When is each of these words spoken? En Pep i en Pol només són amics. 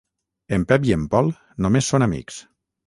En 0.57 0.65
Pep 0.71 0.89
i 0.91 0.95
en 0.97 1.03
Pol 1.13 1.31
només 1.67 1.95
són 1.95 2.09
amics. 2.11 2.43